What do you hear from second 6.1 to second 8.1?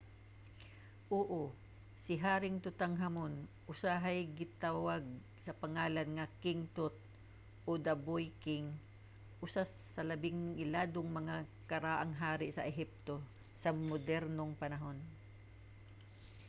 nga king tut o the